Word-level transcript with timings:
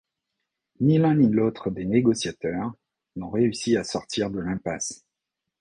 Ni 0.79 0.97
l'un 0.97 1.13
ni 1.13 1.29
l'autre 1.29 1.69
des 1.69 1.85
négociateurs 1.85 2.71
n'ont 3.17 3.29
réussi 3.29 3.77
à 3.77 3.83
sortir 3.83 4.31
de 4.31 4.39
l'impasse. 4.39 5.05